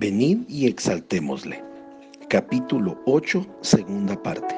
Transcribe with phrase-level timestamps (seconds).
[0.00, 1.62] Venid y exaltémosle.
[2.30, 4.54] Capítulo 8, segunda parte.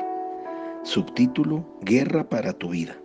[0.85, 2.97] Subtítulo Guerra para tu vida.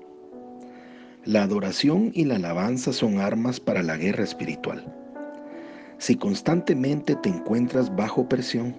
[1.26, 4.86] La adoración y la alabanza son armas para la guerra espiritual.
[5.98, 8.76] Si constantemente te encuentras bajo presión,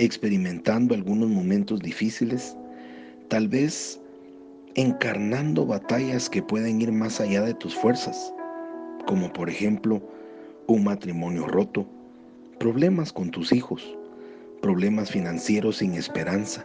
[0.00, 2.56] experimentando algunos momentos difíciles,
[3.28, 4.00] tal vez
[4.74, 8.34] encarnando batallas que pueden ir más allá de tus fuerzas,
[9.06, 10.02] como por ejemplo
[10.66, 11.86] un matrimonio roto,
[12.62, 13.98] problemas con tus hijos,
[14.60, 16.64] problemas financieros sin esperanza,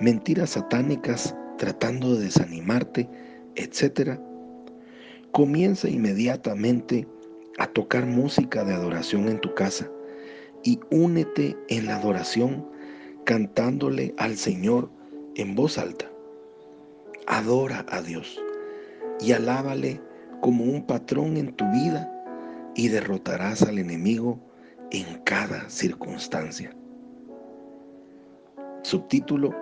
[0.00, 3.10] mentiras satánicas tratando de desanimarte,
[3.54, 4.18] etc.
[5.30, 7.06] Comienza inmediatamente
[7.58, 9.86] a tocar música de adoración en tu casa
[10.64, 12.66] y únete en la adoración
[13.26, 14.88] cantándole al Señor
[15.34, 16.10] en voz alta.
[17.26, 18.40] Adora a Dios
[19.20, 20.00] y alábale
[20.40, 22.10] como un patrón en tu vida
[22.74, 24.40] y derrotarás al enemigo
[24.92, 26.70] en cada circunstancia.
[28.82, 29.54] Subtítulo,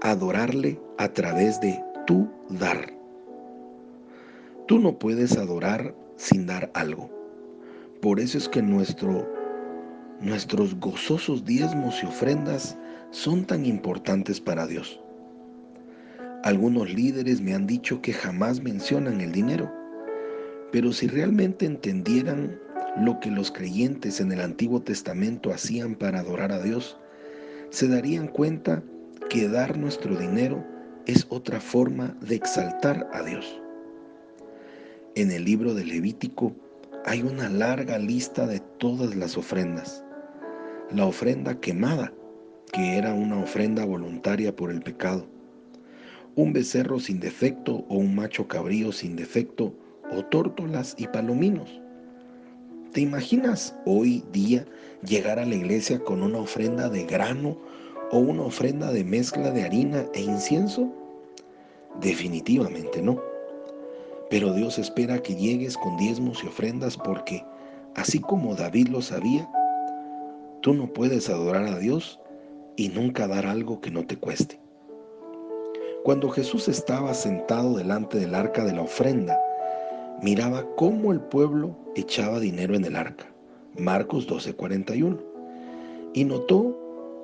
[0.00, 2.92] adorarle a través de tu dar.
[4.66, 7.10] Tú no puedes adorar sin dar algo.
[8.00, 9.30] Por eso es que nuestro,
[10.20, 12.78] nuestros gozosos diezmos y ofrendas
[13.10, 15.00] son tan importantes para Dios.
[16.44, 19.70] Algunos líderes me han dicho que jamás mencionan el dinero,
[20.72, 22.58] pero si realmente entendieran
[22.96, 26.96] lo que los creyentes en el Antiguo Testamento hacían para adorar a Dios,
[27.70, 28.82] se darían cuenta
[29.28, 30.64] que dar nuestro dinero
[31.06, 33.60] es otra forma de exaltar a Dios.
[35.14, 36.54] En el libro de Levítico
[37.04, 40.02] hay una larga lista de todas las ofrendas.
[40.90, 42.12] La ofrenda quemada,
[42.72, 45.26] que era una ofrenda voluntaria por el pecado.
[46.34, 49.74] Un becerro sin defecto o un macho cabrío sin defecto
[50.10, 51.80] o tórtolas y palominos
[52.96, 54.64] ¿Te imaginas hoy día
[55.06, 57.58] llegar a la iglesia con una ofrenda de grano
[58.10, 60.90] o una ofrenda de mezcla de harina e incienso?
[62.00, 63.20] Definitivamente no.
[64.30, 67.44] Pero Dios espera que llegues con diezmos y ofrendas porque,
[67.96, 69.46] así como David lo sabía,
[70.62, 72.18] tú no puedes adorar a Dios
[72.76, 74.58] y nunca dar algo que no te cueste.
[76.02, 79.38] Cuando Jesús estaba sentado delante del arca de la ofrenda,
[80.22, 83.26] miraba cómo el pueblo echaba dinero en el arca.
[83.78, 85.18] Marcos 12:41.
[86.14, 86.76] Y notó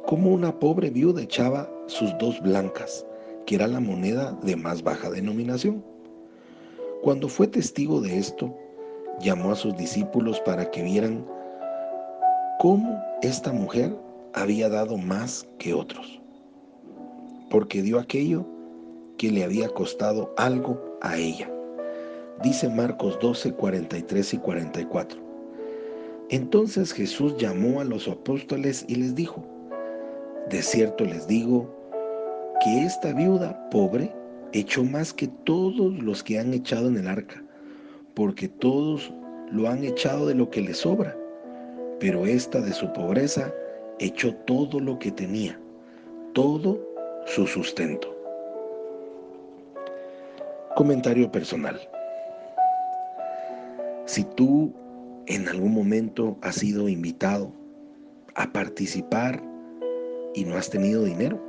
[0.06, 3.06] cómo una pobre viuda echaba sus dos blancas,
[3.47, 5.82] que era la moneda de más baja denominación.
[7.02, 8.54] Cuando fue testigo de esto,
[9.20, 11.26] llamó a sus discípulos para que vieran
[12.58, 13.97] cómo esta mujer
[14.34, 16.20] había dado más que otros,
[17.50, 18.47] porque dio aquello
[19.19, 21.50] que le había costado algo a ella.
[22.42, 25.20] Dice Marcos 12, 43 y 44.
[26.30, 29.44] Entonces Jesús llamó a los apóstoles y les dijo,
[30.50, 31.72] de cierto les digo
[32.64, 34.12] que esta viuda pobre
[34.52, 37.44] echó más que todos los que han echado en el arca,
[38.14, 39.12] porque todos
[39.52, 41.16] lo han echado de lo que le sobra,
[42.00, 43.54] pero esta de su pobreza
[44.00, 45.60] echó todo lo que tenía,
[46.32, 46.81] todo
[47.26, 48.16] su sustento.
[50.75, 51.81] Comentario personal.
[54.12, 54.70] Si tú
[55.26, 57.50] en algún momento has sido invitado
[58.34, 59.42] a participar
[60.34, 61.42] y no has tenido dinero,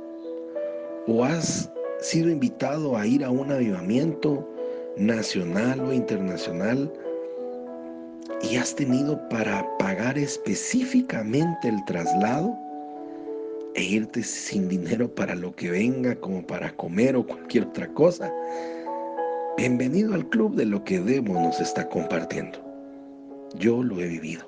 [1.06, 1.70] o has
[2.00, 4.48] sido invitado a ir a un avivamiento
[4.96, 6.90] nacional o internacional
[8.40, 12.56] y has tenido para pagar específicamente el traslado
[13.74, 18.32] e irte sin dinero para lo que venga, como para comer o cualquier otra cosa,
[19.56, 22.58] Bienvenido al club de lo que Demo nos está compartiendo.
[23.54, 24.44] Yo lo he vivido.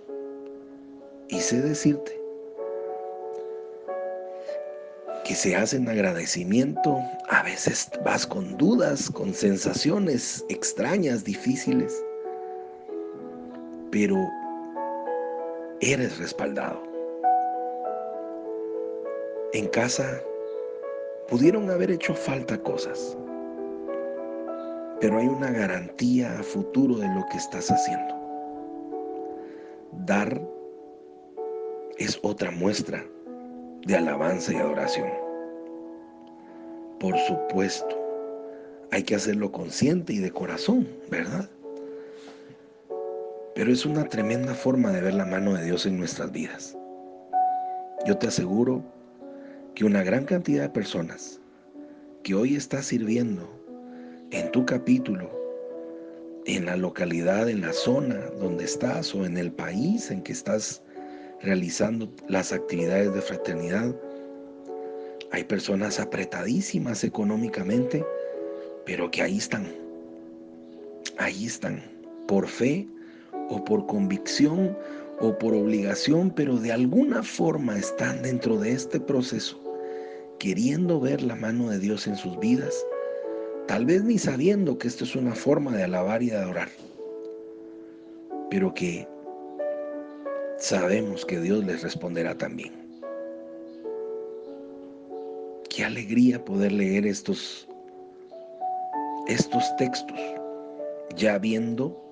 [1.28, 2.20] Y sé decirte
[5.24, 12.02] que se hacen agradecimiento, a veces vas con dudas, con sensaciones extrañas, difíciles,
[13.92, 14.16] pero
[15.80, 16.82] eres respaldado.
[19.52, 20.20] En casa
[21.28, 23.16] pudieron haber hecho falta cosas,
[25.00, 28.14] pero hay una garantía a futuro de lo que estás haciendo.
[30.06, 30.40] Dar
[31.98, 33.04] es otra muestra
[33.86, 35.08] de alabanza y adoración.
[36.98, 37.96] Por supuesto,
[38.90, 41.48] hay que hacerlo consciente y de corazón, ¿verdad?
[43.54, 46.76] Pero es una tremenda forma de ver la mano de Dios en nuestras vidas.
[48.06, 48.82] Yo te aseguro
[49.74, 51.40] que una gran cantidad de personas
[52.22, 53.55] que hoy está sirviendo
[54.30, 55.30] en tu capítulo,
[56.46, 60.82] en la localidad, en la zona donde estás o en el país en que estás
[61.42, 63.94] realizando las actividades de fraternidad.
[65.32, 68.04] Hay personas apretadísimas económicamente,
[68.84, 69.66] pero que ahí están.
[71.18, 71.82] Ahí están,
[72.26, 72.86] por fe
[73.48, 74.76] o por convicción
[75.20, 79.62] o por obligación, pero de alguna forma están dentro de este proceso,
[80.38, 82.74] queriendo ver la mano de Dios en sus vidas,
[83.66, 86.68] tal vez ni sabiendo que esto es una forma de alabar y de adorar,
[88.50, 89.06] pero que
[90.58, 92.72] sabemos que Dios les responderá también.
[95.68, 97.68] Qué alegría poder leer estos,
[99.26, 100.18] estos textos,
[101.16, 102.02] ya habiendo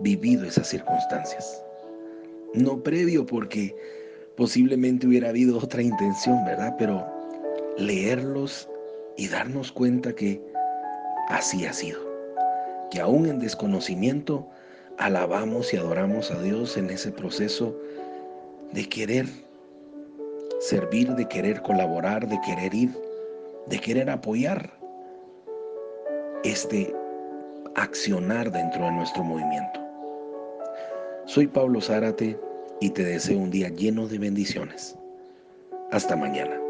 [0.00, 1.62] vivido esas circunstancias.
[2.54, 3.74] No previo porque
[4.36, 6.74] posiblemente hubiera habido otra intención, ¿verdad?
[6.78, 7.06] Pero
[7.76, 8.68] leerlos
[9.16, 10.40] y darnos cuenta que
[11.28, 12.00] así ha sido.
[12.90, 14.46] Que aún en desconocimiento
[14.98, 17.76] alabamos y adoramos a Dios en ese proceso
[18.72, 19.26] de querer
[20.60, 22.90] servir, de querer colaborar, de querer ir,
[23.66, 24.70] de querer apoyar
[26.44, 26.94] este
[27.74, 29.80] accionar dentro de nuestro movimiento.
[31.26, 32.38] Soy Pablo Zárate
[32.80, 34.96] y te deseo un día lleno de bendiciones.
[35.90, 36.65] Hasta mañana.